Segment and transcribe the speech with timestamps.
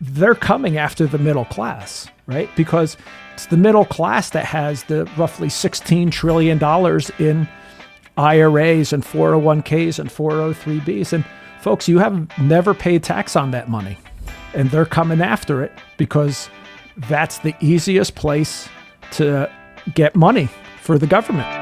[0.00, 2.48] they're coming after the middle class, right?
[2.56, 2.96] Because
[3.34, 6.58] it's the middle class that has the roughly $16 trillion
[7.18, 7.48] in
[8.16, 11.12] IRAs and 401ks and 403bs.
[11.12, 11.24] And
[11.60, 13.98] folks, you have never paid tax on that money.
[14.54, 16.48] And they're coming after it because
[16.96, 18.68] that's the easiest place
[19.12, 19.50] to
[19.94, 20.48] get money
[20.82, 21.57] for the government.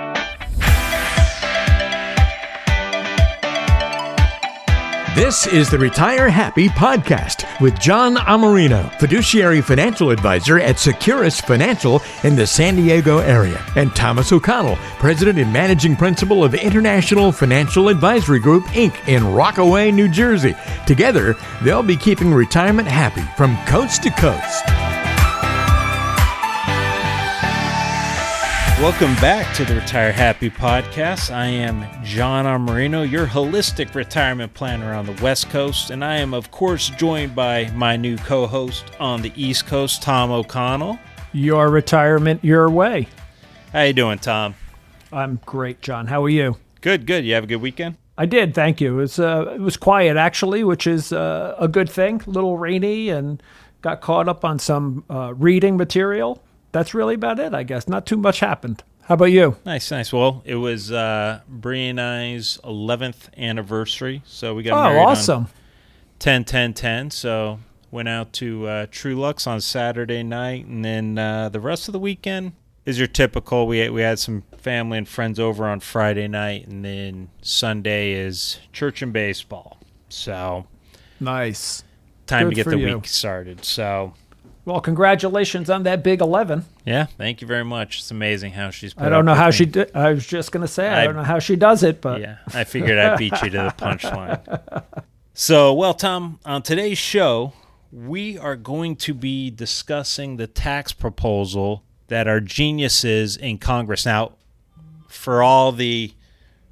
[5.17, 12.03] This is the Retire Happy podcast with John Amarino, fiduciary financial advisor at Securus Financial
[12.23, 17.89] in the San Diego area, and Thomas O'Connell, president and managing principal of International Financial
[17.89, 19.09] Advisory Group, Inc.
[19.09, 20.55] in Rockaway, New Jersey.
[20.87, 24.86] Together, they'll be keeping retirement happy from coast to coast.
[28.83, 31.35] Welcome back to the Retire Happy podcast.
[31.35, 36.35] I am John Amarino, your holistic retirement planner on the West Coast, and I am,
[36.35, 40.99] of course, joined by my new co host on the East Coast, Tom O'Connell.
[41.33, 43.09] Your retirement your way.
[43.73, 44.55] How you doing, Tom?
[45.11, 46.07] I'm great, John.
[46.07, 46.59] How are you?
[46.83, 47.25] Good, good.
[47.25, 47.97] You have a good weekend?
[48.19, 48.93] I did, thank you.
[48.93, 52.23] It was uh, it was quiet actually, which is uh, a good thing.
[52.27, 53.43] A little rainy, and
[53.81, 56.43] got caught up on some uh, reading material
[56.77, 57.89] that's really about it, I guess.
[57.89, 58.83] Not too much happened.
[59.05, 59.57] How about you?
[59.65, 60.13] Nice, nice.
[60.13, 65.45] Well, it was uh, Brie and I's 11th anniversary, so we got oh, married awesome.
[65.45, 65.49] on
[66.19, 67.11] 10 10 10.
[67.13, 67.61] So
[67.91, 71.99] went out to uh, Truluck's on Saturday night, and then uh, the rest of the
[71.99, 72.53] weekend
[72.85, 73.67] is your typical.
[73.67, 78.59] We we had some family and friends over on Friday night, and then Sunday is
[78.73, 79.79] church and baseball.
[80.11, 80.67] So
[81.21, 81.85] nice.
[82.27, 82.97] Time Good to get the you.
[82.97, 83.65] week started.
[83.65, 84.15] So
[84.67, 86.65] Well, congratulations on that big 11.
[86.85, 88.01] yeah, thank you very much.
[88.01, 88.93] It's amazing how she's.
[88.93, 89.53] Put I don't know how me.
[89.53, 89.95] she did.
[89.95, 92.21] I was just going to say, I, I- don't know how she does it, but
[92.21, 94.83] Yeah, I figured I'd beat you to the punchline.
[95.39, 97.53] So, well, Tom, on today's show,
[97.93, 104.07] we are going to be discussing the tax proposal that our geniuses in Congress.
[104.07, 104.33] Now,
[105.09, 106.15] for all the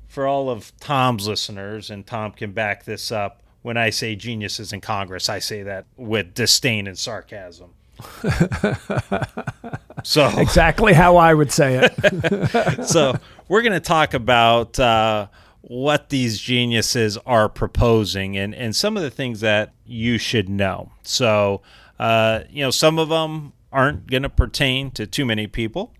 [0.09, 3.43] for all of Tom's listeners, and Tom can back this up.
[3.61, 7.71] When I say geniuses in Congress, I say that with disdain and sarcasm.
[10.03, 12.85] so exactly how I would say it.
[12.87, 13.15] so
[13.49, 15.29] we're going to talk about uh,
[15.61, 20.93] what these geniuses are proposing and, and some of the things that you should know.
[21.03, 21.63] So,
[21.99, 25.93] uh, you know, some of them aren't going to pertain to too many people,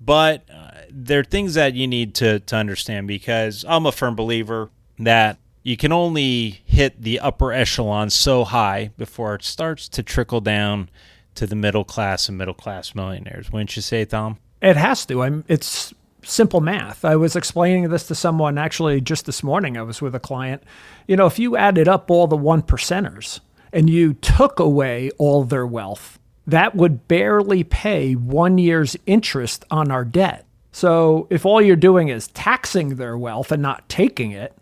[0.00, 4.70] but uh, they're things that you need to, to understand because I'm a firm believer
[4.98, 10.40] that you can only hit the upper echelon so high before it starts to trickle
[10.40, 10.88] down
[11.36, 13.52] to the middle class and middle class millionaires.
[13.52, 14.38] Wouldn't you say, Tom?
[14.60, 15.22] It has to.
[15.22, 15.44] I'm.
[15.48, 17.04] It's simple math.
[17.04, 19.76] I was explaining this to someone actually just this morning.
[19.76, 20.62] I was with a client.
[21.06, 23.40] You know, if you added up all the one percenters
[23.72, 29.90] and you took away all their wealth, that would barely pay one year's interest on
[29.90, 30.44] our debt.
[30.72, 34.54] So if all you're doing is taxing their wealth and not taking it,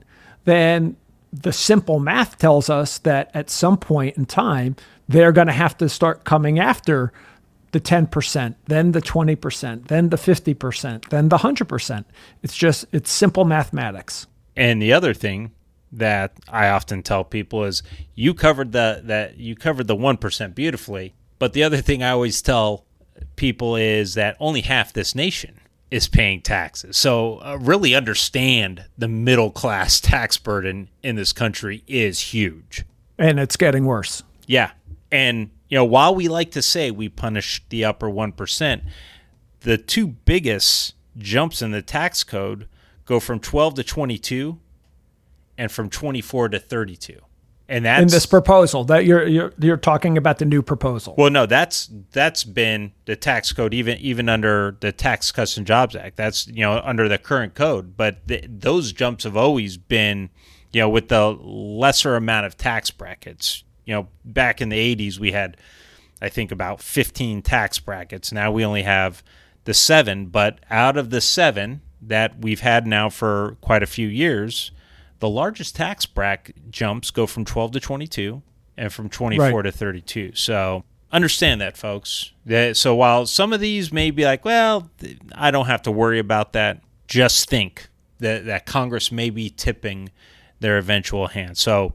[0.45, 0.97] then
[1.33, 4.77] the simple math tells us that at some point in time,
[5.09, 7.13] they're going to have to start coming after
[7.73, 12.05] the 10%, then the 20%, then the 50%, then the 100%.
[12.43, 14.27] It's just, it's simple mathematics.
[14.57, 15.53] And the other thing
[15.91, 17.83] that I often tell people is
[18.15, 22.43] you covered the that you covered the 1% beautifully, but the other thing I always
[22.43, 22.85] tell
[23.37, 25.61] people is that only half this nation
[25.91, 26.97] is paying taxes.
[26.97, 32.85] So uh, really understand the middle class tax burden in this country is huge.
[33.19, 34.23] And it's getting worse.
[34.47, 34.73] Yeah.
[35.15, 38.83] And you know, while we like to say we punish the upper 1%,
[39.61, 42.67] the two biggest jumps in the tax code
[43.05, 44.59] go from 12 to 22
[45.57, 47.21] and from 24 to 32.
[47.69, 51.15] And that's In this proposal that you're, you're, you're talking about the new proposal.
[51.17, 55.67] well, no, that's that's been the tax code even even under the Tax Cuts and
[55.67, 56.17] Jobs Act.
[56.17, 60.29] That's you know under the current code, but th- those jumps have always been
[60.75, 63.65] you know with the lesser amount of tax brackets.
[63.85, 65.57] You know, back in the '80s, we had
[66.23, 68.33] I think about 15 tax brackets.
[68.33, 69.23] Now we only have
[69.65, 74.09] the seven, but out of the seven that we've had now for quite a few
[74.09, 74.71] years,
[75.19, 78.43] the largest tax bracket jumps go from 12 to 22
[78.77, 79.63] and from 24 Right.
[79.63, 80.33] to 32.
[80.35, 82.33] So understand that, folks.
[82.75, 84.91] So while some of these may be like, well,
[85.35, 87.89] I don't have to worry about that, just think
[88.19, 90.11] that, that Congress may be tipping
[90.61, 91.57] their eventual hand.
[91.59, 91.95] So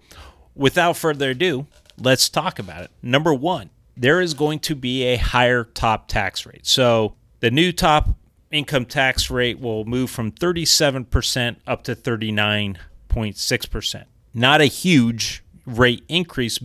[0.55, 1.67] without further ado,
[1.99, 2.91] let's talk about it.
[3.01, 6.65] Number one, there is going to be a higher top tax rate.
[6.65, 8.09] So the new top
[8.51, 14.03] income tax rate will move from 37% up to 39.6%.
[14.33, 16.59] Not a huge rate increase.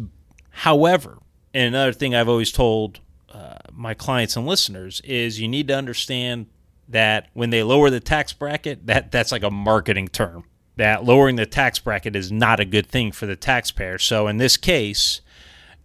[0.50, 1.18] However,
[1.52, 3.00] And another thing I've always told
[3.32, 6.46] uh, my clients and listeners is you need to understand
[6.88, 10.44] that when they lower the tax bracket, that that's like a marketing term.
[10.76, 13.98] That lowering the tax bracket is not a good thing for the taxpayer.
[13.98, 15.20] So in this case,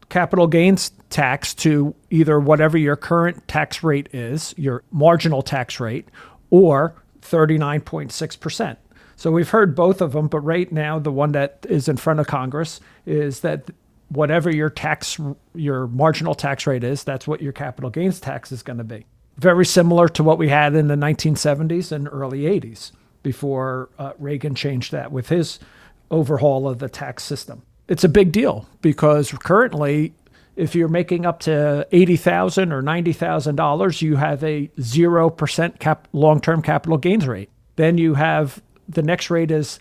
[0.08, 6.08] capital gains tax to either whatever your current tax rate is, your marginal tax rate,
[6.50, 8.76] or 39.6%.
[9.16, 12.20] So we've heard both of them, but right now the one that is in front
[12.20, 13.70] of Congress is that
[14.08, 15.18] whatever your tax
[15.54, 19.06] your marginal tax rate is, that's what your capital gains tax is going to be.
[19.36, 22.92] Very similar to what we had in the 1970s and early 80s
[23.22, 25.58] before uh, Reagan changed that with his
[26.10, 30.14] overhaul of the tax system it's a big deal because currently
[30.56, 35.80] if you're making up to 80,000 or ninety thousand dollars, you have a zero percent
[35.80, 37.50] cap long-term capital gains rate.
[37.76, 39.80] Then you have the next rate is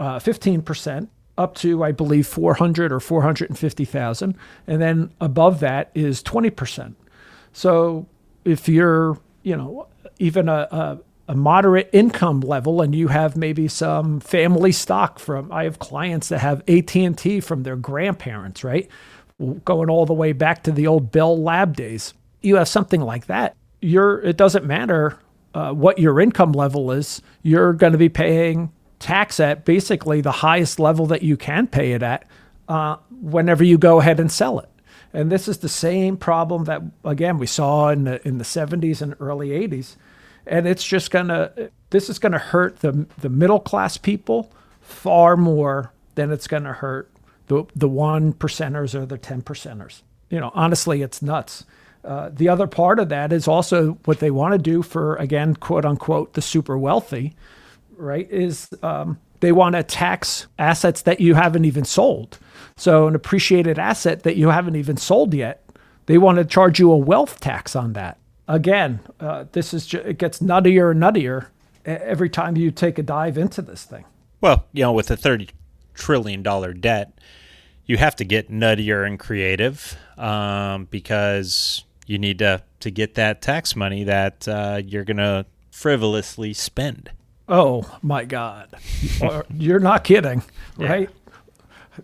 [0.00, 5.12] uh, fifteen uh, percent up to I believe four hundred or four hundred and then
[5.20, 6.96] above that is twenty percent.
[7.52, 8.06] So
[8.44, 9.88] if you're you know
[10.18, 10.98] even a, a
[11.28, 16.28] a moderate income level and you have maybe some family stock from I have clients
[16.28, 18.88] that have AT&T from their grandparents, right?
[19.64, 22.14] Going all the way back to the old Bell Lab days.
[22.42, 23.56] You have something like that.
[23.80, 25.18] You're it doesn't matter
[25.52, 27.20] uh, what your income level is.
[27.42, 31.92] You're going to be paying tax at basically the highest level that you can pay
[31.92, 32.26] it at
[32.68, 34.68] uh, whenever you go ahead and sell it.
[35.12, 39.02] And this is the same problem that again we saw in the in the 70s
[39.02, 39.96] and early 80s
[40.46, 41.52] and it's just gonna
[41.90, 47.10] this is gonna hurt the the middle class people far more than it's gonna hurt
[47.48, 50.02] the the one percenters or the ten percenters.
[50.30, 51.64] You know, honestly, it's nuts.
[52.04, 55.56] Uh, the other part of that is also what they want to do for again,
[55.56, 57.34] quote unquote, the super wealthy,
[57.96, 58.30] right?
[58.30, 62.38] Is um, they want to tax assets that you haven't even sold.
[62.76, 65.68] So an appreciated asset that you haven't even sold yet,
[66.06, 70.04] they want to charge you a wealth tax on that again, uh, this is just,
[70.04, 71.48] it gets nuttier and nuttier
[71.84, 74.04] every time you take a dive into this thing.
[74.40, 75.48] Well, you know, with a thirty
[75.94, 77.18] trillion dollar debt,
[77.86, 83.40] you have to get nuttier and creative um, because you need to to get that
[83.42, 87.10] tax money that uh, you're gonna frivolously spend.
[87.48, 88.74] Oh my God,
[89.54, 90.42] you're not kidding,
[90.76, 91.08] right?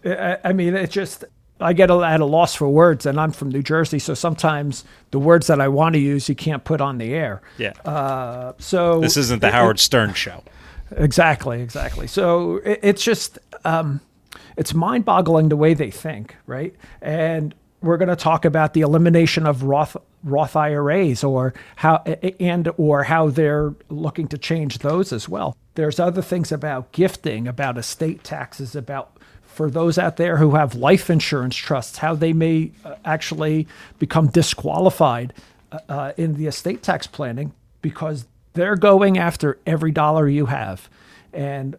[0.03, 0.39] Yeah.
[0.43, 1.25] I mean, it just
[1.63, 5.19] I get at a loss for words, and I'm from New Jersey, so sometimes the
[5.19, 7.43] words that I want to use you can't put on the air.
[7.59, 7.73] Yeah.
[7.85, 10.43] Uh, so this isn't the it, Howard Stern show.
[10.91, 12.07] Exactly, exactly.
[12.07, 14.01] So it, it's just um,
[14.57, 16.75] it's mind-boggling the way they think, right?
[17.01, 21.97] And we're going to talk about the elimination of Roth Roth IRAs or how
[22.39, 25.57] and or how they're looking to change those as well.
[25.75, 29.17] There's other things about gifting, about estate taxes, about
[29.53, 33.67] for those out there who have life insurance trusts, how they may uh, actually
[33.99, 35.33] become disqualified
[35.71, 40.89] uh, uh, in the estate tax planning because they're going after every dollar you have.
[41.33, 41.77] And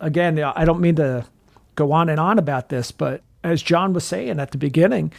[0.00, 1.24] again, I don't mean to
[1.74, 5.12] go on and on about this, but as John was saying at the beginning,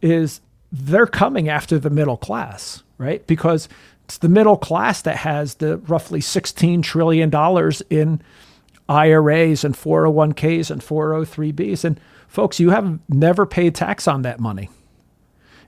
[0.00, 0.40] is
[0.72, 3.26] they're coming after the middle class, right?
[3.26, 3.68] Because
[4.04, 7.30] it's the middle class that has the roughly $16 trillion
[7.90, 8.22] in
[8.88, 11.84] IRAs and 401ks and 403bs.
[11.84, 14.70] And folks, you have never paid tax on that money.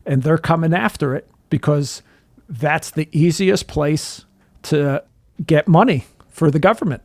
[0.07, 2.03] And they're coming after it because
[2.49, 4.25] that's the easiest place
[4.65, 5.03] to
[5.45, 7.03] get money for the government.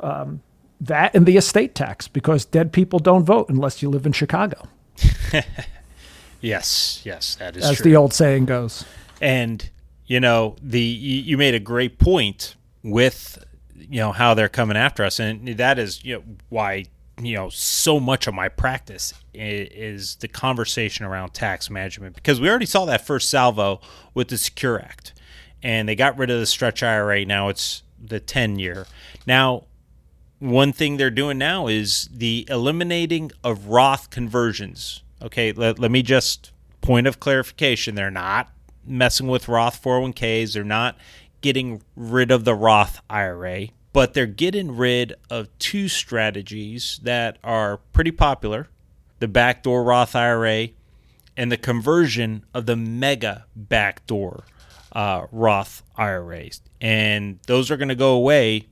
[0.00, 0.42] Um,
[0.80, 4.66] that and the estate tax because dead people don't vote unless you live in Chicago.
[6.40, 7.84] yes, yes, that is as true.
[7.84, 8.84] the old saying goes.
[9.20, 9.68] And
[10.06, 13.44] you know, the you made a great point with
[13.88, 16.84] you know how they're coming after us, and that is you know why
[17.20, 22.48] you know so much of my practice is, the conversation around tax management because we
[22.48, 23.80] already saw that first salvo
[24.14, 25.12] with the Secure Act,
[25.62, 27.24] and they got rid of the stretch IRA.
[27.24, 28.86] Now it's the ten year.
[29.26, 29.64] Now,
[30.38, 35.02] one thing they're doing now is the eliminating of Roth conversions.
[35.22, 38.50] Okay, let, let me just point of clarification: they're not
[38.84, 40.54] messing with Roth 401ks.
[40.54, 40.96] They're not
[41.40, 47.78] getting rid of the Roth IRA but they're getting rid of two strategies that are
[47.92, 48.68] pretty popular
[49.18, 50.68] the backdoor Roth IRA
[51.36, 54.44] and the conversion of the mega backdoor
[54.92, 56.62] uh, Roth IRAs.
[56.80, 58.68] And those are going to go away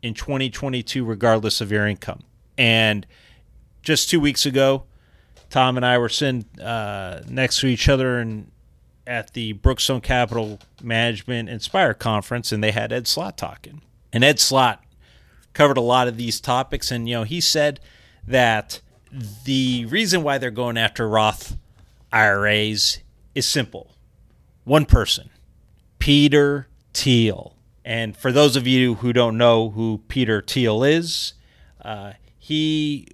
[0.00, 2.20] in 2022, regardless of your income.
[2.56, 3.08] And
[3.82, 4.84] just two weeks ago,
[5.50, 8.52] Tom and I were sitting uh, next to each other and
[9.08, 13.80] at the Brookstone Capital Management Inspire conference, and they had Ed Slott talking.
[14.12, 14.84] And Ed Slott
[15.54, 17.80] covered a lot of these topics, and you know he said
[18.26, 18.80] that
[19.44, 21.56] the reason why they're going after Roth
[22.12, 22.98] IRAs
[23.34, 23.94] is simple:
[24.64, 25.30] one person,
[25.98, 27.54] Peter Thiel.
[27.84, 31.32] And for those of you who don't know who Peter Thiel is,
[31.80, 33.08] uh, he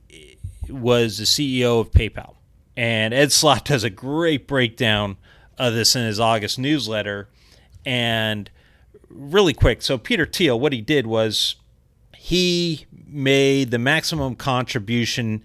[0.69, 2.35] was the CEO of PayPal.
[2.77, 5.17] And Ed Slott does a great breakdown
[5.59, 7.29] of this in his August newsletter.
[7.87, 8.51] And
[9.09, 9.83] really quick.
[9.83, 11.57] So Peter Thiel, what he did was
[12.17, 15.45] he made the maximum contribution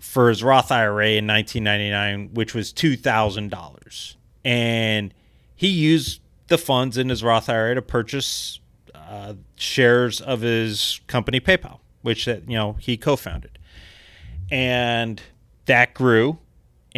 [0.00, 4.14] for his Roth IRA in 1999, which was $2,000.
[4.44, 5.14] And
[5.54, 8.60] he used the funds in his Roth IRA to purchase
[8.94, 13.58] uh, shares of his company PayPal, which that you know he co-founded,
[14.50, 15.22] and
[15.66, 16.38] that grew.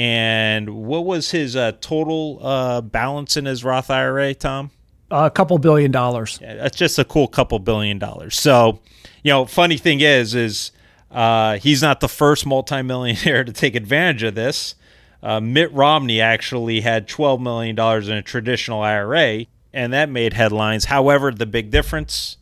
[0.01, 4.71] And what was his uh, total uh, balance in his Roth IRA, Tom?
[5.11, 6.39] a couple billion dollars.
[6.41, 8.39] Yeah, that's just a cool couple billion dollars.
[8.39, 8.81] So,
[9.23, 10.73] you know, funny thing is, is
[11.11, 14.75] uh, he's not the first multimillionaire to take advantage of this.
[15.23, 20.87] Uh, Mitt Romney actually had $12 million in a traditional IRA, and that made headlines.
[20.87, 22.39] However, the big difference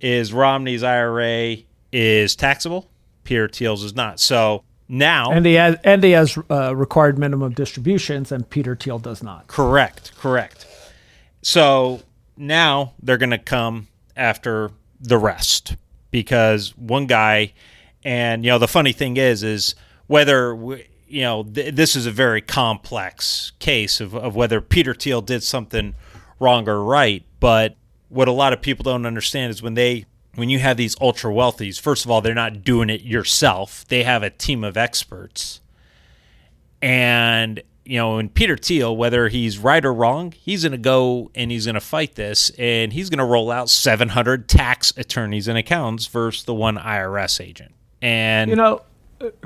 [0.00, 1.56] is Romney's IRA
[1.90, 2.88] is taxable,
[3.24, 4.20] Peter Thiel's is not.
[4.20, 5.30] So now.
[5.30, 9.46] And he has, and he has uh, required minimum distributions, and Peter Thiel does not.
[9.46, 10.66] Correct, correct.
[11.42, 12.02] So
[12.36, 15.76] now they're going to come after the rest
[16.10, 17.52] because one guy,
[18.02, 19.74] and you know, the funny thing is, is
[20.06, 20.54] whether
[21.08, 25.42] you know th- this is a very complex case of, of whether Peter Thiel did
[25.42, 25.94] something
[26.40, 27.24] wrong or right.
[27.40, 27.76] But
[28.08, 31.32] what a lot of people don't understand is when they when you have these ultra
[31.32, 33.86] wealthies, first of all, they're not doing it yourself.
[33.88, 35.60] They have a team of experts.
[36.82, 41.30] And you know, and Peter Thiel, whether he's right or wrong, he's going to go
[41.34, 45.48] and he's going to fight this, and he's going to roll out 700 tax attorneys
[45.48, 47.74] and accountants versus the one IRS agent.
[48.00, 48.82] And you know,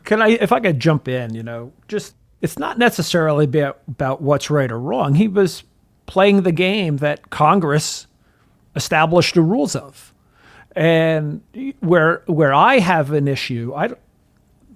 [0.05, 4.23] can I, if I could jump in, you know, just it's not necessarily about, about
[4.23, 5.15] what's right or wrong.
[5.15, 5.65] He was
[6.07, 8.07] playing the game that Congress
[8.77, 10.08] established the rules of,
[10.79, 11.43] and
[11.81, 13.91] where where I have an issue, I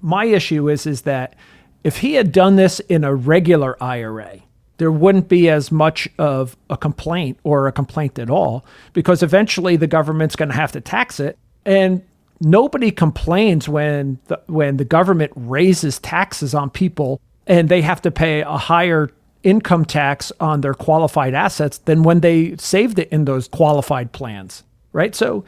[0.01, 1.37] my issue is is that
[1.85, 4.41] if he had done this in a regular IRA,
[4.79, 9.77] there wouldn't be as much of a complaint or a complaint at all because eventually
[9.77, 11.39] the government's going to have to tax it.
[11.65, 12.03] And
[12.41, 18.11] nobody complains when the, when the government raises taxes on people and they have to
[18.11, 19.09] pay a higher
[19.45, 24.65] income tax on their qualified assets than when they saved it in those qualified plans
[24.93, 25.15] right?
[25.15, 25.45] So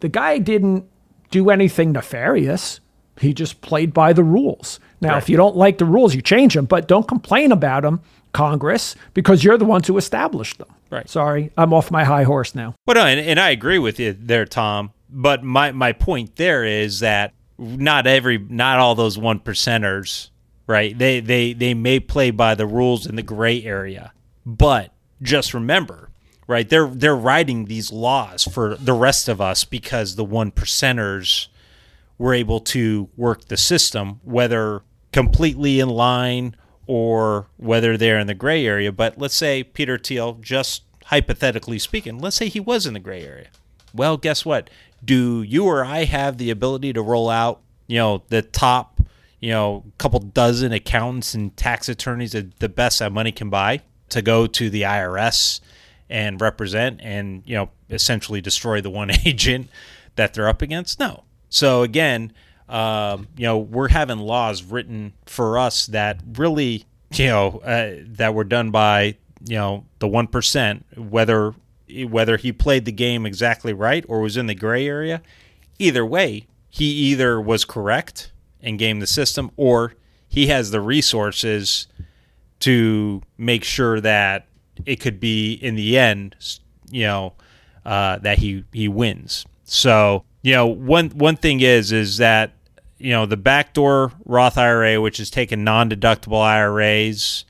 [0.00, 0.84] the guy didn't
[1.30, 2.80] do anything nefarious
[3.18, 5.18] he just played by the rules now, right.
[5.18, 8.00] if you don't like the rules, you change them, but don't complain about them,
[8.32, 10.68] Congress, because you're the ones who established them.
[10.90, 11.08] Right.
[11.08, 12.74] Sorry, I'm off my high horse now.
[12.86, 14.92] But uh, and, and I agree with you there, Tom.
[15.10, 20.30] But my my point there is that not every, not all those one percenters,
[20.66, 20.96] right?
[20.96, 24.12] They they they may play by the rules in the gray area,
[24.44, 26.10] but just remember,
[26.46, 26.68] right?
[26.68, 31.48] They're they're writing these laws for the rest of us because the one percenters
[32.18, 38.34] were able to work the system, whether completely in line or whether they're in the
[38.34, 38.92] gray area.
[38.92, 43.22] But let's say Peter Thiel, just hypothetically speaking, let's say he was in the gray
[43.22, 43.48] area.
[43.92, 44.70] Well, guess what?
[45.04, 49.00] Do you or I have the ability to roll out, you know, the top,
[49.40, 54.22] you know, couple dozen accountants and tax attorneys the best that money can buy to
[54.22, 55.60] go to the IRS
[56.08, 59.68] and represent and, you know, essentially destroy the one agent
[60.16, 60.98] that they're up against?
[61.00, 61.24] No.
[61.48, 62.32] So again,
[62.68, 66.84] um, you know, we're having laws written for us that really,
[67.14, 71.54] you know, uh, that were done by you know the one percent, whether
[72.04, 75.22] whether he played the game exactly right or was in the gray area.
[75.78, 79.94] Either way, he either was correct and game the system, or
[80.28, 81.86] he has the resources
[82.60, 84.45] to make sure that
[84.84, 86.36] it could be in the end,
[86.90, 87.34] you know,
[87.84, 89.46] uh, that he he wins.
[89.64, 92.52] So you know, one one thing is is that
[92.98, 97.44] you know the backdoor Roth IRA, which is taking non-deductible IRAs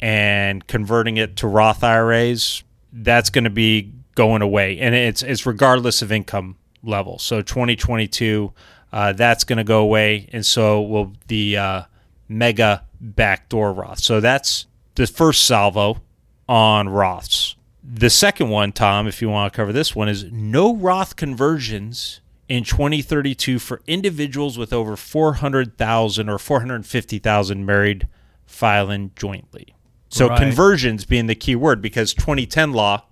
[0.00, 5.46] and converting it to Roth IRAs, that's going to be going away, and it's it's
[5.46, 7.18] regardless of income level.
[7.18, 8.52] So 2022,
[8.92, 11.82] uh, that's going to go away, and so will the uh,
[12.28, 14.00] mega backdoor Roth.
[14.00, 16.00] So that's the first salvo
[16.48, 17.54] on Roths.
[17.82, 22.20] The second one, Tom, if you want to cover this one, is no Roth conversions
[22.48, 28.08] in 2032 for individuals with over 400,000 or 450,000 married
[28.44, 29.74] filing jointly.
[30.08, 30.38] So right.
[30.38, 33.04] conversions being the key word because 2010 law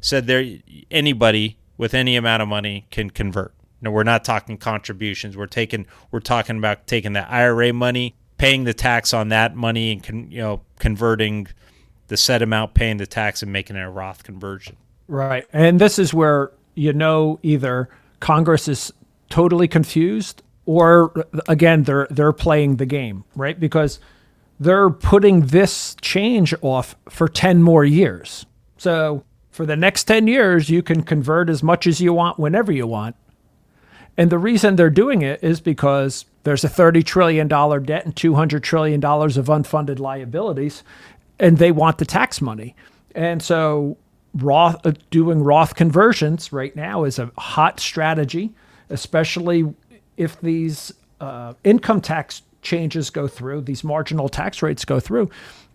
[0.00, 0.58] said there
[0.90, 3.52] anybody with any amount of money can convert.
[3.80, 5.36] No, we're not talking contributions.
[5.36, 9.90] We're taking we're talking about taking the IRA money, paying the tax on that money,
[9.90, 11.48] and con, you know converting
[12.12, 14.76] the set amount, paying the tax, and making it a Roth conversion.
[15.08, 17.88] Right, and this is where you know either
[18.20, 18.92] Congress is
[19.30, 23.58] totally confused, or again they're they're playing the game, right?
[23.58, 23.98] Because
[24.60, 28.46] they're putting this change off for ten more years.
[28.76, 32.72] So for the next 10 years, you can convert as much as you want whenever
[32.72, 33.14] you want.
[34.16, 38.62] And the reason they're doing it is because there's a $30 trillion debt and $200
[38.62, 40.82] trillion of unfunded liabilities,
[41.38, 42.74] and they want the tax money.
[43.14, 43.96] And so,
[44.34, 48.52] Roth, uh, doing Roth conversions right now is a hot strategy,
[48.88, 49.74] especially
[50.16, 55.28] if these uh, income tax changes go through, these marginal tax rates go through.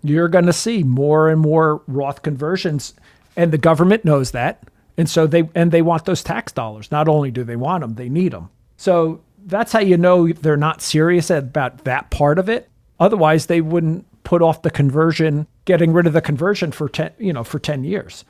[0.03, 2.93] You're going to see more and more Roth conversions
[3.37, 4.63] and the government knows that.
[4.97, 6.91] And so they and they want those tax dollars.
[6.91, 8.49] Not only do they want them, they need them.
[8.75, 12.67] So that's how you know they're not serious about that part of it.
[12.99, 17.31] Otherwise, they wouldn't put off the conversion, getting rid of the conversion for 10, you
[17.31, 18.25] know, for 10 years.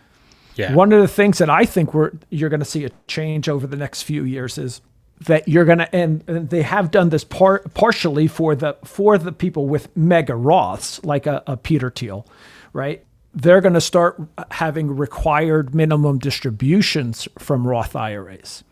[0.56, 0.76] Yeah.
[0.76, 3.66] One of the things that I think we're you're going to see a change over
[3.66, 4.82] the next few years is
[5.22, 9.18] that you're going to and, and, they have done this part partially for the for
[9.18, 12.28] the people with mega Roths like a, a Peter Thiel,
[12.74, 13.04] right?
[13.34, 18.64] they're going to start having required minimum distributions from Roth IRAs.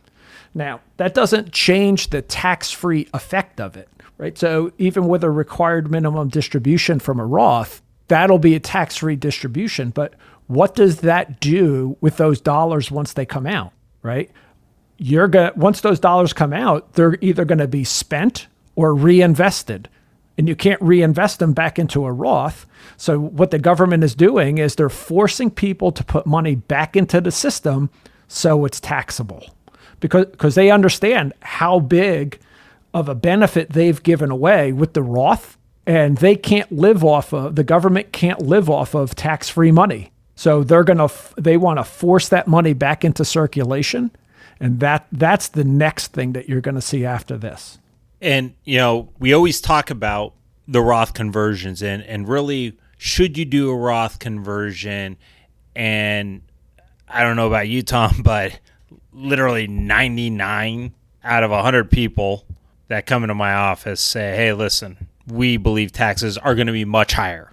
[0.55, 4.37] Now, that doesn't change the tax free effect of it, right?
[4.37, 9.15] So, even with a required minimum distribution from a Roth, that'll be a tax free
[9.15, 9.89] distribution.
[9.89, 10.13] But
[10.47, 13.71] what does that do with those dollars once they come out,
[14.03, 14.29] right?
[14.97, 18.93] You're going to, once those dollars come out, they're either going to be spent or
[18.93, 19.89] reinvested
[20.37, 22.65] and you can't reinvest them back into a Roth.
[22.97, 27.21] So what the government is doing is they're forcing people to put money back into
[27.21, 27.89] the system
[28.27, 29.55] so it's taxable.
[29.99, 32.39] Because because they understand how big
[32.95, 37.55] of a benefit they've given away with the Roth and they can't live off of
[37.55, 40.13] the government can't live off of tax-free money.
[40.35, 44.11] So they're to they want to force that money back into circulation
[44.61, 47.79] and that that's the next thing that you're going to see after this.
[48.21, 50.33] And you know, we always talk about
[50.65, 55.17] the Roth conversions and and really should you do a Roth conversion
[55.75, 56.43] and
[57.09, 58.57] I don't know about you Tom, but
[59.11, 60.93] literally 99
[61.25, 62.45] out of 100 people
[62.87, 66.85] that come into my office say, "Hey, listen, we believe taxes are going to be
[66.85, 67.51] much higher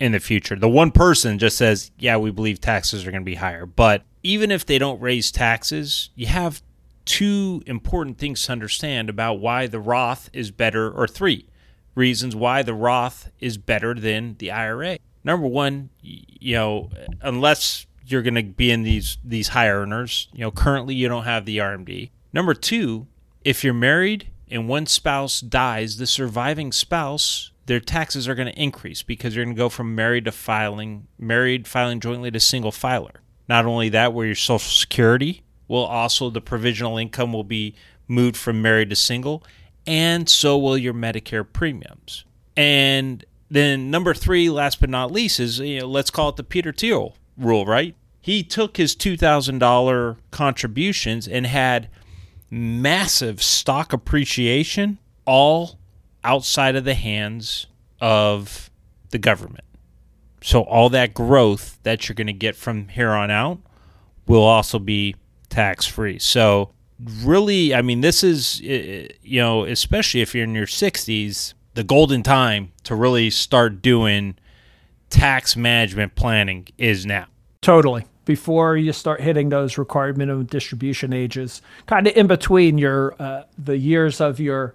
[0.00, 3.30] in the future." The one person just says, "Yeah, we believe taxes are going to
[3.30, 6.62] be higher." But even if they don't raise taxes, you have
[7.04, 11.46] two important things to understand about why the Roth is better, or three
[11.94, 14.98] reasons why the Roth is better than the IRA.
[15.24, 16.90] Number one, you know,
[17.22, 21.24] unless you're going to be in these these high earners, you know, currently you don't
[21.24, 22.10] have the RMD.
[22.32, 23.06] Number two,
[23.44, 28.60] if you're married and one spouse dies, the surviving spouse their taxes are going to
[28.60, 32.72] increase because you're going to go from married to filing married filing jointly to single
[32.72, 33.20] filer.
[33.46, 37.74] Not only that, where your Social Security will also the provisional income will be
[38.08, 39.44] moved from married to single,
[39.86, 42.24] and so will your Medicare premiums.
[42.56, 46.44] And then number three, last but not least, is you know, let's call it the
[46.44, 47.94] Peter Thiel rule, right?
[48.20, 51.90] He took his two thousand dollar contributions and had
[52.50, 55.78] massive stock appreciation, all
[56.24, 57.66] outside of the hands
[58.00, 58.70] of
[59.10, 59.64] the government.
[60.42, 63.58] So all that growth that you're going to get from here on out
[64.26, 65.16] will also be
[65.48, 66.18] tax free.
[66.18, 66.70] So
[67.24, 72.22] really, I mean, this is you know, especially if you're in your 60s, the golden
[72.22, 74.36] time to really start doing
[75.10, 77.26] tax management planning is now.
[77.60, 78.04] Totally.
[78.28, 83.44] Before you start hitting those required minimum distribution ages, kind of in between your uh,
[83.56, 84.74] the years of your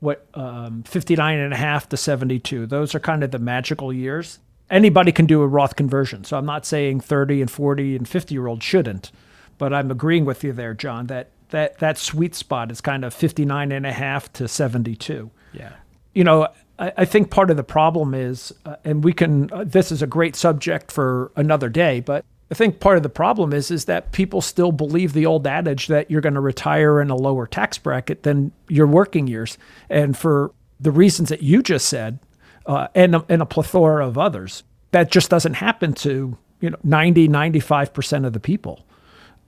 [0.00, 2.66] what um, 59 and a half to 72.
[2.66, 4.40] Those are kind of the magical years.
[4.68, 6.24] Anybody can do a Roth conversion.
[6.24, 9.12] So I'm not saying 30 and 40 and 50 year olds shouldn't,
[9.56, 13.14] but I'm agreeing with you there, John, that that, that sweet spot is kind of
[13.14, 15.30] 59 and a half to 72.
[15.52, 15.74] Yeah.
[16.12, 16.48] You know,
[16.80, 20.02] I, I think part of the problem is, uh, and we can, uh, this is
[20.02, 22.24] a great subject for another day, but
[22.54, 25.88] I think part of the problem is is that people still believe the old adage
[25.88, 29.58] that you're going to retire in a lower tax bracket than your working years,
[29.90, 32.20] and for the reasons that you just said,
[32.66, 34.62] uh, and and a plethora of others,
[34.92, 38.86] that just doesn't happen to you know 90 95 percent of the people.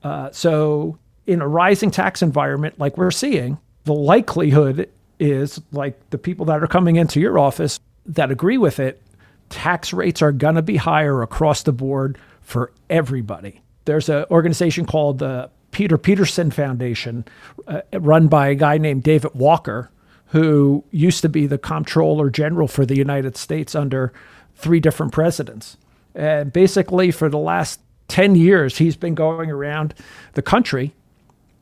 [0.02, 4.90] Uh, so in a rising tax environment like we're seeing, the likelihood
[5.20, 9.00] is like the people that are coming into your office that agree with it,
[9.48, 13.60] tax rates are going to be higher across the board for everybody.
[13.86, 17.24] There's an organization called the Peter Peterson Foundation,
[17.66, 19.90] uh, run by a guy named David Walker,
[20.26, 24.12] who used to be the comptroller general for the United States under
[24.54, 25.76] three different presidents.
[26.14, 29.92] And basically, for the last 10 years, he's been going around
[30.34, 30.94] the country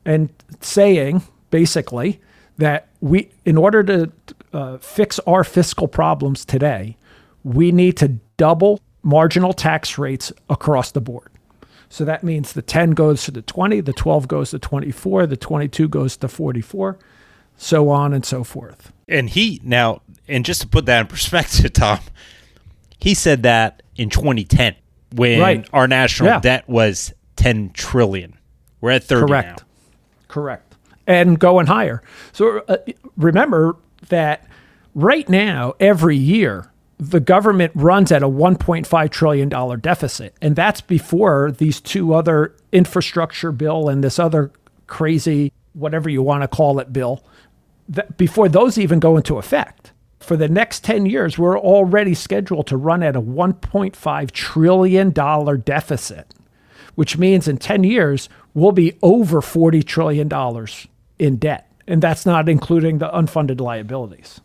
[0.05, 0.29] and
[0.61, 2.21] saying, basically,
[2.57, 4.11] that we, in order to
[4.53, 6.95] uh, fix our fiscal problems today,
[7.43, 11.31] we need to double marginal tax rates across the board.
[11.87, 15.37] So that means the 10 goes to the 20, the 12 goes to 24, the
[15.37, 16.97] 22 goes to 44,
[17.55, 18.91] so on and so forth.
[19.07, 21.99] And he now, and just to put that in perspective, Tom,
[22.99, 24.75] he said that in 2010
[25.13, 25.69] when right.
[25.71, 26.39] our national yeah.
[26.39, 28.37] debt was 10 trillion.
[28.81, 29.59] We're at 30 Correct.
[29.59, 29.65] now.
[30.27, 30.75] Correct.
[31.05, 32.01] And going higher.
[32.33, 32.77] So uh,
[33.15, 33.77] remember
[34.09, 34.49] that
[34.95, 40.35] right now, every year, the government runs at a $1.5 trillion deficit.
[40.41, 44.51] And that's before these two other infrastructure bill and this other
[44.87, 47.23] crazy, whatever you want to call it, bill,
[48.17, 49.91] before those even go into effect.
[50.19, 56.33] For the next 10 years, we're already scheduled to run at a $1.5 trillion deficit,
[56.95, 60.29] which means in 10 years, we'll be over $40 trillion
[61.19, 61.71] in debt.
[61.87, 64.41] And that's not including the unfunded liabilities.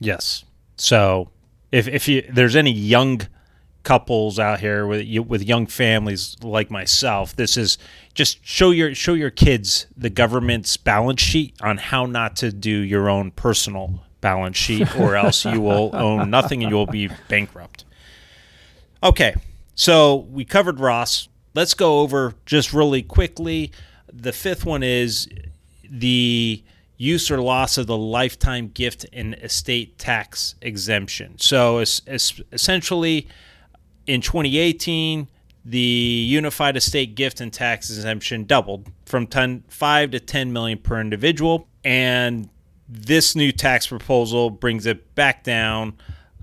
[0.00, 0.44] Yes.
[0.76, 1.30] So
[1.72, 3.22] if if you there's any young
[3.82, 7.78] couples out here with with young families like myself, this is
[8.14, 12.70] just show your show your kids the government's balance sheet on how not to do
[12.70, 17.08] your own personal balance sheet, or else you will own nothing and you will be
[17.28, 17.84] bankrupt.
[19.02, 19.34] Okay,
[19.74, 21.28] so we covered Roths.
[21.54, 23.72] Let's go over just really quickly.
[24.12, 25.28] The fifth one is
[25.90, 26.62] the
[27.02, 31.36] use or loss of the lifetime gift and estate tax exemption.
[31.38, 33.26] So, essentially,
[34.06, 35.26] in 2018,
[35.64, 41.00] the unified estate gift and tax exemption doubled from 10, 5 to 10 million per
[41.00, 41.66] individual.
[41.84, 42.48] And
[42.88, 45.94] this new tax proposal brings it back down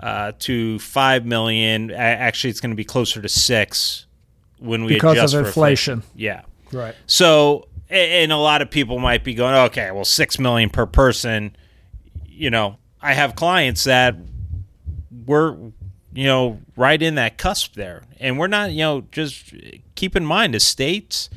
[0.01, 1.91] uh, to 5 million.
[1.91, 4.05] Actually, it's going to be closer to 6
[4.59, 5.93] when we because adjust of inflation.
[5.93, 6.19] inflation.
[6.19, 6.41] Yeah.
[6.71, 6.95] Right.
[7.07, 11.55] So and a lot of people might be going, okay, well, six million per person.
[12.25, 14.15] You know, I have clients that
[15.25, 15.55] we're,
[16.13, 19.53] you know, right in that cusp there, and we're not, you know, just
[19.95, 21.29] keep in mind, estates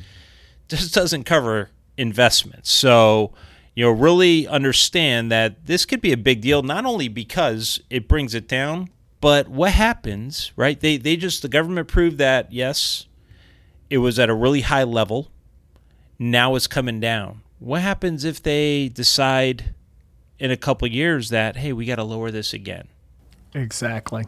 [0.67, 3.33] just doesn't cover investments, so
[3.75, 8.07] you know, really understand that this could be a big deal, not only because it
[8.07, 8.89] brings it down,
[9.19, 10.79] but what happens, right?
[10.79, 13.07] They they just the government proved that yes,
[13.89, 15.31] it was at a really high level
[16.31, 17.41] now it's coming down.
[17.59, 19.73] What happens if they decide
[20.39, 22.87] in a couple years that hey, we got to lower this again?
[23.53, 24.25] Exactly.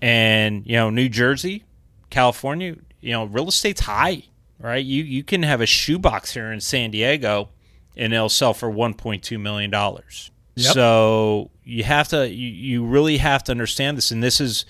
[0.00, 1.64] And you know, New Jersey,
[2.10, 4.24] California, you know, real estate's high,
[4.58, 4.84] right?
[4.84, 7.48] You you can have a shoebox here in San Diego,
[7.96, 10.30] and it'll sell for 1.2 million dollars.
[10.56, 10.74] Yep.
[10.74, 14.66] So you have to you, you really have to understand this, and this is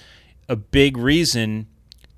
[0.49, 1.67] a big reason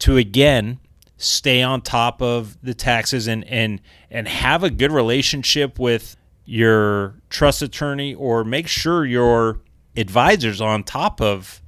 [0.01, 0.79] to again
[1.17, 7.15] stay on top of the taxes and and and have a good relationship with your
[7.31, 9.61] trust attorney or make sure your
[9.97, 11.63] advisor's on top of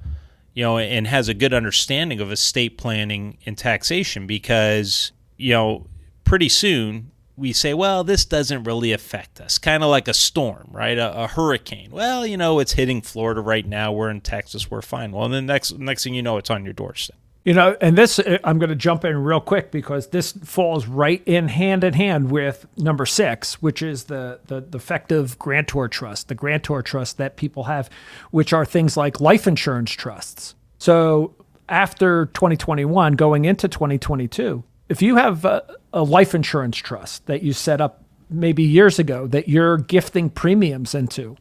[0.53, 5.87] you know and has a good understanding of estate planning and taxation because you know
[6.23, 9.57] pretty soon we say well this doesn't really affect us.
[9.57, 10.97] Kind of like a storm right?
[10.97, 11.89] A, a, hurricane.
[11.91, 13.91] Well you know it's hitting florida right now.
[13.91, 14.69] We're in texas.
[14.69, 15.11] We're fine.
[15.11, 17.17] Well and then next next thing you know it's on your doorstep
[17.49, 20.85] you know, and this, uh, I'm going to jump in real quick because this falls
[20.85, 25.87] right in hand in hand with number six, which is the, the, the effective grantor
[25.87, 27.89] trust, the grantor trust that people have,
[28.29, 30.53] which are things like life insurance trusts.
[30.77, 31.33] So
[31.67, 37.53] after 2021, going into 2022, if you have a, a life insurance trust that you
[37.53, 41.35] set up maybe years ago that you're gifting premiums into,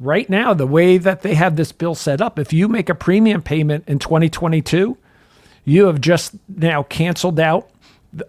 [0.00, 2.94] right now, the way that they have this bill set up, if you make a
[2.96, 4.98] premium payment in 2022,
[5.68, 7.70] you have just now canceled out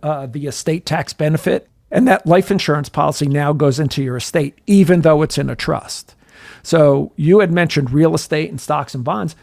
[0.03, 4.57] uh, the estate tax benefit, and that life insurance policy now goes into your estate,
[4.67, 6.15] even though it's in a trust.
[6.63, 9.35] So you had mentioned real estate and stocks and bonds.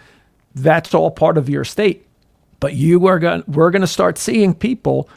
[0.54, 2.06] That's all part of your estate.
[2.60, 5.08] But you are going we're going to start seeing people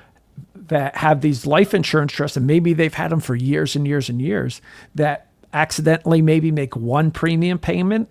[0.56, 4.08] that have these life insurance trusts and maybe they've had them for years and years
[4.08, 4.62] and years
[4.94, 8.10] that accidentally maybe make one premium payment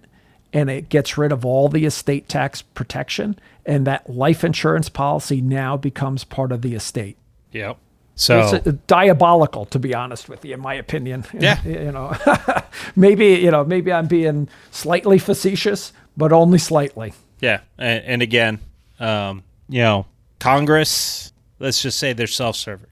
[0.53, 5.41] and it gets rid of all the estate tax protection and that life insurance policy
[5.41, 7.17] now becomes part of the estate.
[7.53, 7.79] Yep.
[8.15, 11.25] So it's diabolical, to be honest with you, in my opinion.
[11.33, 11.63] Yeah.
[11.65, 12.17] You know,
[12.97, 17.13] maybe you know, maybe I'm being slightly facetious, but only slightly.
[17.41, 18.59] Yeah, and, and again,
[18.99, 20.07] um, you know,
[20.41, 21.33] Congress.
[21.61, 22.91] Let's just say they're self-serving,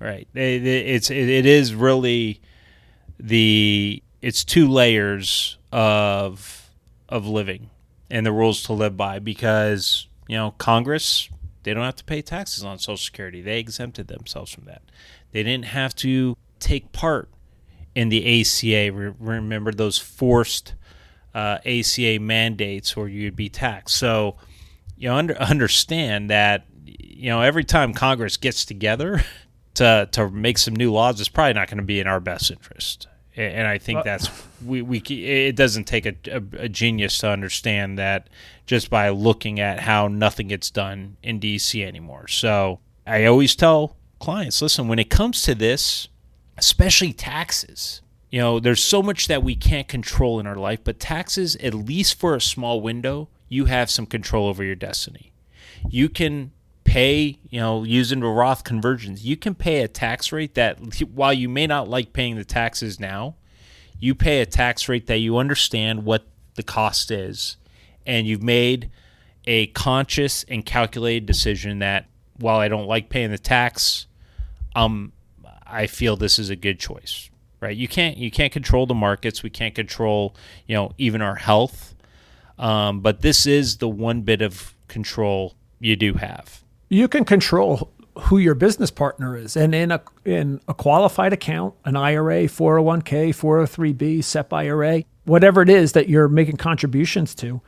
[0.00, 0.28] right?
[0.34, 2.40] It, it's it, it is really
[3.18, 6.70] the it's two layers of
[7.08, 7.70] of living
[8.10, 11.28] and the rules to live by because you know Congress
[11.62, 13.42] they don't have to pay taxes on Social Security.
[13.42, 14.82] They exempted themselves from that.
[15.32, 17.28] They didn't have to take part
[17.94, 19.14] in the ACA.
[19.18, 20.74] Remember those forced
[21.34, 23.96] uh, ACA mandates where you'd be taxed.
[23.96, 24.36] So
[24.96, 29.22] you know, under, understand that you know every time Congress gets together
[29.74, 32.50] to to make some new laws, it's probably not going to be in our best
[32.50, 33.08] interest.
[33.38, 34.28] And I think uh, that's
[34.64, 38.28] we, we it doesn't take a, a, a genius to understand that
[38.66, 42.26] just by looking at how nothing gets done in DC anymore.
[42.26, 46.08] So I always tell clients, listen, when it comes to this,
[46.56, 50.98] especially taxes, you know, there's so much that we can't control in our life, but
[50.98, 55.32] taxes, at least for a small window, you have some control over your destiny.
[55.88, 56.50] You can
[56.88, 60.78] pay, you know, using the Roth conversions, you can pay a tax rate that
[61.12, 63.36] while you may not like paying the taxes now,
[64.00, 67.58] you pay a tax rate that you understand what the cost is
[68.06, 68.90] and you've made
[69.46, 72.06] a conscious and calculated decision that
[72.38, 74.06] while I don't like paying the tax,
[74.74, 75.12] um
[75.66, 77.28] I feel this is a good choice.
[77.60, 77.76] Right?
[77.76, 80.34] You can't you can't control the markets, we can't control,
[80.66, 81.94] you know, even our health.
[82.58, 87.90] Um, but this is the one bit of control you do have you can control
[88.22, 89.56] who your business partner is.
[89.56, 95.68] And in a in a qualified account, an IRA, 401k, 403b, SEP IRA, whatever it
[95.68, 97.60] is that you're making contributions to,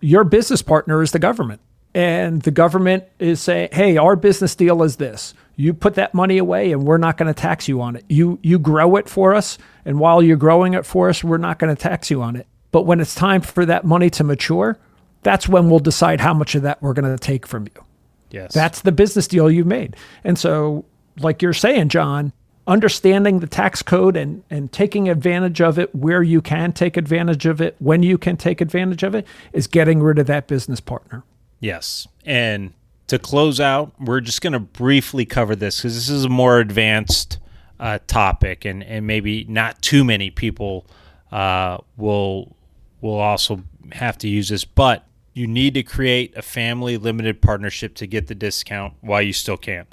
[0.00, 1.60] your business partner is the government.
[1.94, 5.32] And the government is saying, "Hey, our business deal is this.
[5.56, 8.04] You put that money away and we're not going to tax you on it.
[8.08, 11.58] You you grow it for us, and while you're growing it for us, we're not
[11.58, 12.46] going to tax you on it.
[12.72, 14.76] But when it's time for that money to mature,
[15.22, 17.85] that's when we'll decide how much of that we're going to take from you."
[18.30, 18.52] Yes.
[18.52, 19.96] That's the business deal you've made.
[20.24, 20.84] And so,
[21.18, 22.32] like you're saying, John,
[22.66, 27.46] understanding the tax code and, and taking advantage of it where you can take advantage
[27.46, 30.80] of it, when you can take advantage of it, is getting rid of that business
[30.80, 31.22] partner.
[31.60, 32.08] Yes.
[32.24, 32.72] And
[33.06, 36.58] to close out, we're just going to briefly cover this because this is a more
[36.58, 37.38] advanced
[37.78, 40.86] uh, topic, and, and maybe not too many people
[41.30, 42.56] uh, will
[43.00, 43.62] will also
[43.92, 44.64] have to use this.
[44.64, 49.34] But you need to create a family limited partnership to get the discount while you
[49.34, 49.84] still can.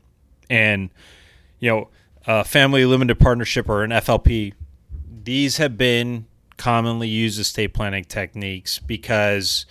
[0.49, 0.89] And,
[1.59, 1.89] you know,
[2.25, 4.53] a family limited partnership or an FLP,
[5.25, 9.65] these have been commonly used estate planning techniques because,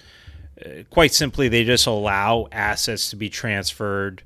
[0.62, 4.22] uh, quite simply, they just allow assets to be transferred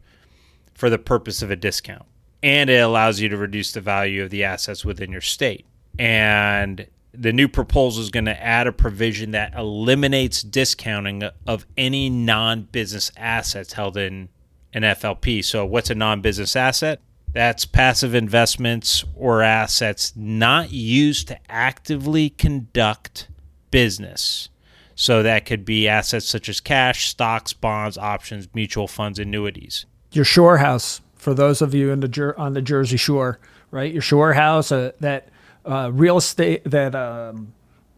[0.74, 2.06] for the purpose of a discount.
[2.42, 5.64] And it allows you to reduce the value of the assets within your state.
[5.96, 12.10] And the new proposal is going to add a provision that eliminates discounting of any
[12.10, 14.28] non-business assets held in
[14.72, 15.44] an FLP.
[15.44, 17.00] So, what's a non-business asset?
[17.32, 23.28] That's passive investments or assets not used to actively conduct
[23.70, 24.48] business.
[24.94, 29.84] So that could be assets such as cash, stocks, bonds, options, mutual funds, annuities.
[30.12, 33.38] Your shore house, for those of you in the on the Jersey Shore,
[33.70, 33.92] right?
[33.92, 35.28] Your shore house uh, that
[35.66, 37.52] uh, real estate that um,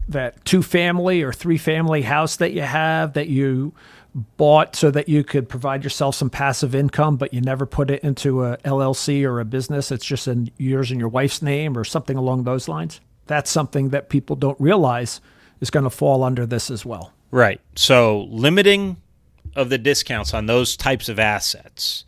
[0.08, 3.74] that two family or three family house that you have that you
[4.36, 8.02] bought so that you could provide yourself some passive income, but you never put it
[8.02, 9.92] into a LLC or a business.
[9.92, 13.00] It's just in yours and your wife's name or something along those lines.
[13.26, 15.20] That's something that people don't realize
[15.60, 17.12] is going to fall under this as well.
[17.30, 17.60] Right.
[17.76, 18.96] So limiting
[19.54, 22.04] of the discounts on those types of assets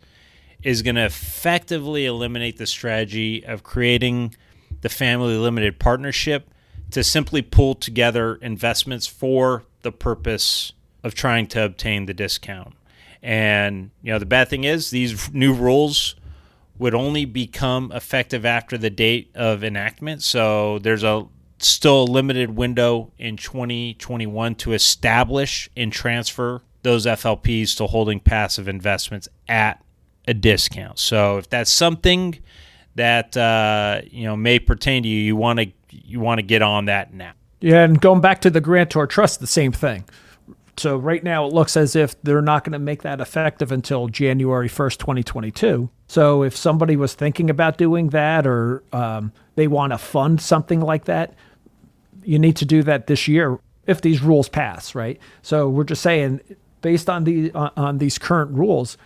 [0.63, 4.35] is going to effectively eliminate the strategy of creating
[4.81, 6.49] the family limited partnership
[6.91, 12.73] to simply pull together investments for the purpose of trying to obtain the discount.
[13.23, 16.15] And you know the bad thing is these new rules
[16.77, 20.23] would only become effective after the date of enactment.
[20.23, 21.27] So there's a
[21.59, 28.67] still a limited window in 2021 to establish and transfer those FLPs to holding passive
[28.67, 29.83] investments at
[30.27, 30.97] a discount.
[30.97, 32.39] So if that's something
[32.95, 36.61] that uh, you know may pertain to you, you want to you want to get
[36.61, 37.33] on that now.
[37.59, 40.05] Yeah, and going back to the grantor trust, the same thing.
[40.77, 44.07] So right now it looks as if they're not going to make that effective until
[44.07, 45.89] January 1st, 2022.
[46.07, 50.81] So if somebody was thinking about doing that or um, they want to fund something
[50.81, 51.35] like that,
[52.23, 55.19] you need to do that this year if these rules pass, right?
[55.41, 56.41] So we're just saying,
[56.81, 58.97] based on the on, on these current rules,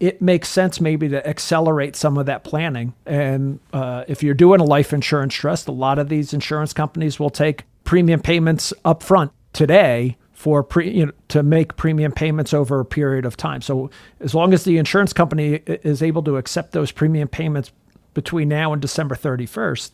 [0.00, 2.94] it makes sense maybe to accelerate some of that planning.
[3.04, 7.20] And uh, if you're doing a life insurance trust, a lot of these insurance companies
[7.20, 12.54] will take premium payments up front today for pre, you know, to make premium payments
[12.54, 13.60] over a period of time.
[13.60, 17.70] So as long as the insurance company is able to accept those premium payments
[18.14, 19.90] between now and December 31st,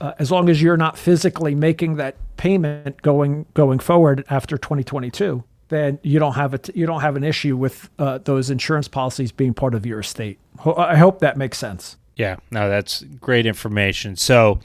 [0.00, 5.44] uh, as long as you're not physically making that payment going going forward after 2022,
[5.68, 9.32] then you don't have a you don't have an issue with uh, those insurance policies
[9.32, 10.38] being part of your estate.
[10.58, 11.96] Ho- I hope that makes sense.
[12.16, 14.16] Yeah, no, that's great information.
[14.16, 14.58] So,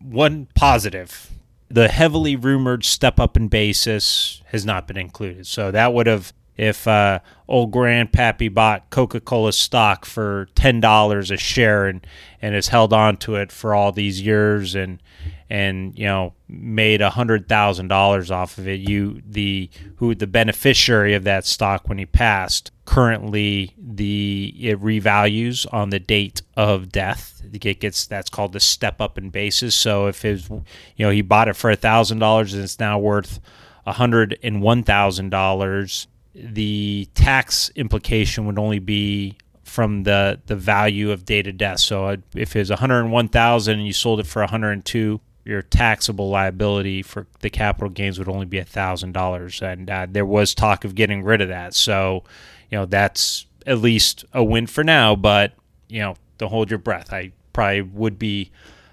[0.00, 1.30] one positive
[1.72, 5.46] the heavily rumored step up in basis has not been included.
[5.46, 11.86] So that would have if uh, old grandpappy bought coca-cola stock for $10 a share
[11.86, 12.06] and,
[12.40, 15.02] and has held on to it for all these years and
[15.50, 21.44] and you know made $100000 off of it you the who the beneficiary of that
[21.44, 27.42] stock when he passed currently the it revalues on the date of death.
[27.52, 29.74] It gets that's called the step up in basis.
[29.74, 30.62] So if his you
[30.98, 33.40] know he bought it for $1000 and it's now worth
[33.86, 41.80] $101000 the tax implication would only be from the the value of data death.
[41.80, 47.26] So uh, if it's 101,000 and you sold it for 102, your taxable liability for
[47.40, 51.22] the capital gains would only be thousand dollars, and uh, there was talk of getting
[51.22, 51.74] rid of that.
[51.74, 52.24] So,
[52.70, 55.16] you know, that's at least a win for now.
[55.16, 55.52] But
[55.88, 57.12] you know, don't hold your breath.
[57.12, 58.50] I probably would be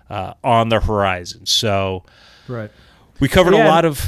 [0.09, 1.45] uh, on the horizon.
[1.45, 2.03] So,
[2.47, 2.71] right,
[3.19, 3.67] we covered yeah.
[3.67, 4.03] a lot of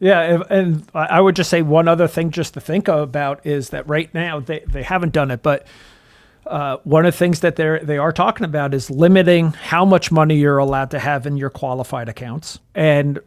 [0.00, 3.88] yeah, and I would just say one other thing just to think about is that
[3.88, 5.66] right now they, they haven't done it, but
[6.46, 10.12] uh, one of the things that they're they are talking about is limiting how much
[10.12, 13.18] money you're allowed to have in your qualified accounts and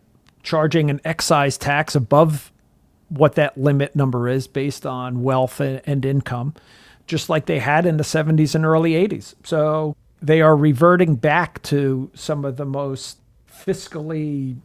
[0.43, 2.51] charging an excise tax above
[3.09, 6.53] what that limit number is based on wealth and income,
[7.07, 9.33] just like they had in the 70s and early 80s.
[9.43, 14.57] So they are reverting back to some of the most fiscally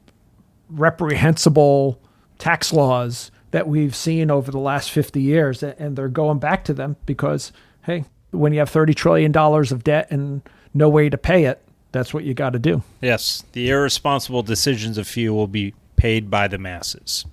[0.69, 2.01] reprehensible
[2.39, 5.63] tax laws that we've seen over the last 50 years.
[5.63, 7.53] And they're going back to them because,
[7.85, 10.43] hey, when you have $30 trillion of debt and
[10.75, 12.83] no way to pay it, that's what you got to do.
[13.01, 13.45] Yes.
[13.53, 17.27] The irresponsible decisions of few will be paid by the masses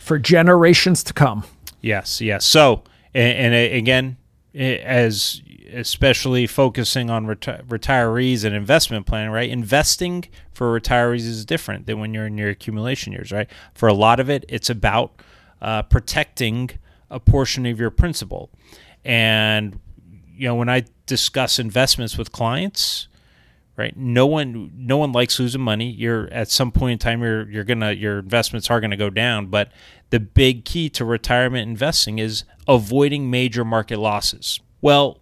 [0.00, 1.44] for generations to come.
[1.80, 2.20] Yes.
[2.20, 2.44] Yes.
[2.44, 2.82] So,
[3.14, 4.16] and, and again,
[4.54, 9.48] as especially focusing on reti- retirees and investment planning, right?
[9.48, 13.48] Investing for retirees is different than when you're in your accumulation years, right?
[13.74, 15.22] For a lot of it, it's about
[15.62, 16.70] uh, protecting
[17.10, 18.50] a portion of your principal.
[19.04, 19.78] And,
[20.34, 23.08] you know, when I discuss investments with clients,
[23.76, 23.96] right?
[23.96, 25.90] No one no one likes losing money.
[25.90, 29.46] You're at some point in time you're you're gonna your investments are gonna go down.
[29.46, 29.72] But
[30.10, 34.60] the big key to retirement investing is avoiding major market losses.
[34.80, 35.20] Well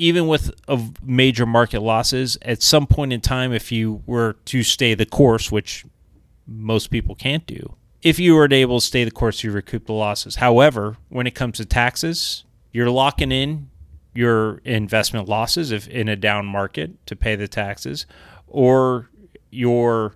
[0.00, 0.54] even with
[1.02, 5.52] major market losses, at some point in time, if you were to stay the course,
[5.52, 5.84] which
[6.46, 9.92] most people can't do, if you were able to stay the course, you recoup the
[9.92, 10.36] losses.
[10.36, 13.69] However, when it comes to taxes, you're locking in
[14.14, 18.06] your investment losses if in a down market to pay the taxes,
[18.46, 19.08] or
[19.50, 20.14] you're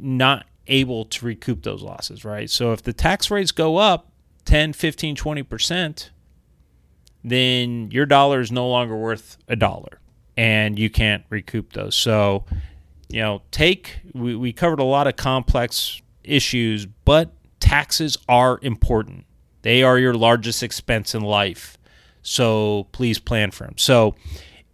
[0.00, 2.50] not able to recoup those losses, right?
[2.50, 4.10] So if the tax rates go up
[4.44, 6.10] 10, 15, 20%,
[7.24, 10.00] then your dollar is no longer worth a dollar
[10.36, 11.96] and you can't recoup those.
[11.96, 12.44] So,
[13.08, 19.24] you know, take, we, we covered a lot of complex issues, but taxes are important.
[19.62, 21.77] They are your largest expense in life.
[22.22, 23.74] So please plan for him.
[23.76, 24.14] So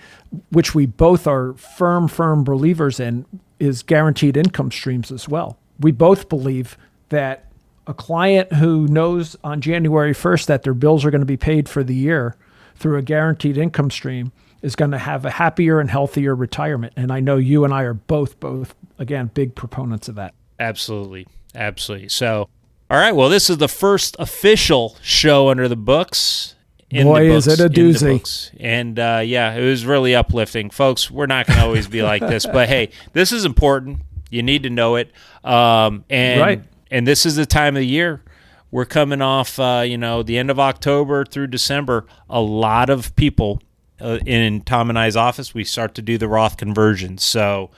[0.51, 3.26] which we both are firm, firm believers in,
[3.59, 5.59] is guaranteed income streams as well.
[5.81, 6.78] We both believe
[7.09, 7.47] that
[7.87, 11.68] a client who knows on January 1st that their bills are going to be paid
[11.68, 12.37] for the year
[12.76, 16.93] through a guaranteed income stream is going to have a happier and healthier retirement.
[16.97, 20.35] And I know you and I are both, both, again, big proponents of that.
[20.59, 21.26] Absolutely.
[21.55, 22.09] Absolutely.
[22.09, 22.49] So,
[22.91, 23.12] all right.
[23.12, 26.55] Well, this is the first official show under the books.
[26.93, 28.51] Boy, books, is it a doozy.
[28.59, 30.70] And uh, yeah, it was really uplifting.
[30.70, 34.01] Folks, we're not going to always be like this, but hey, this is important.
[34.31, 35.12] You need to know it.
[35.45, 36.62] Um, and, right.
[36.91, 38.22] and this is the time of the year.
[38.70, 42.07] We're coming off, uh, you know, the end of October through December.
[42.28, 43.61] A lot of people
[44.01, 47.18] uh, in Tom and I's office, we start to do the Roth conversion.
[47.18, 47.70] So,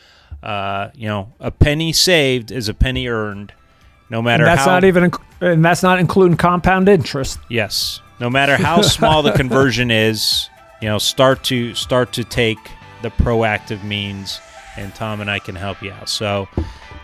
[0.42, 3.55] uh, you know, a penny saved is a penny earned
[4.12, 7.38] no matter and that's how, not even and that's not including compound interest.
[7.48, 8.00] Yes.
[8.20, 10.50] No matter how small the conversion is,
[10.82, 12.59] you know, start to start to take
[13.00, 14.38] the proactive means
[14.76, 16.08] and Tom and I can help you out.
[16.08, 16.48] So,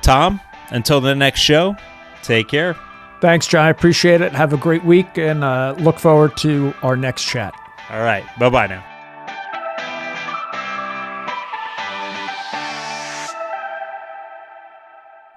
[0.03, 0.41] Tom,
[0.71, 1.77] until the next show,
[2.23, 2.77] take care.
[3.21, 3.65] Thanks, John.
[3.67, 4.33] I appreciate it.
[4.33, 7.53] Have a great week and uh, look forward to our next chat.
[7.91, 8.25] All right.
[8.39, 8.88] Bye bye now.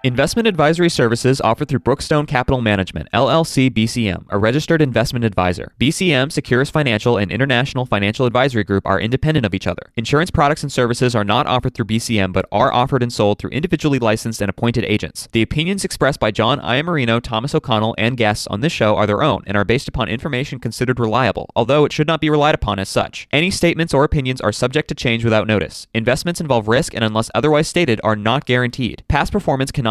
[0.04, 5.76] Investment advisory services offered through Brookstone Capital Management, LLC BCM, a registered investment advisor.
[5.80, 9.92] BCM, Securus Financial, and International Financial Advisory Group are independent of each other.
[9.96, 13.52] Insurance products and services are not offered through BCM but are offered and sold through
[13.52, 15.28] individually licensed and appointed agents.
[15.34, 19.22] The opinions expressed by John Iamarino, Thomas O'Connell, and guests on this show are their
[19.22, 22.80] own and are based upon information considered reliable, although it should not be relied upon
[22.80, 23.28] as such.
[23.32, 25.86] Any statements or opinions are subject to change without notice.
[25.94, 29.04] Investments involve risk and, unless otherwise stated, are not guaranteed.
[29.08, 29.91] Past performance cannot